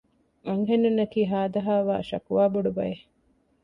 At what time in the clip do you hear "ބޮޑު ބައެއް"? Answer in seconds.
2.53-3.03